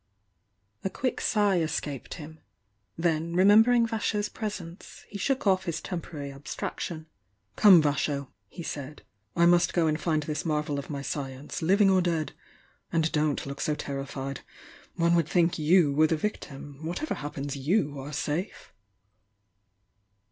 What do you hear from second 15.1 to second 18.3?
would think you were the victim! Whatever happens, you are